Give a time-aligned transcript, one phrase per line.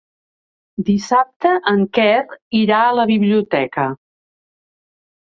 [0.85, 2.15] Dissabte en Quer
[2.59, 3.85] irà a la biblioteca.